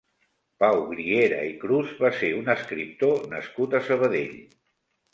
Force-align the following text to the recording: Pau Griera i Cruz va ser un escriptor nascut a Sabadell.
Pau 0.63 0.79
Griera 0.93 1.43
i 1.51 1.53
Cruz 1.65 1.93
va 2.07 2.13
ser 2.23 2.33
un 2.41 2.51
escriptor 2.57 3.23
nascut 3.37 3.81
a 3.83 3.87
Sabadell. 3.93 4.39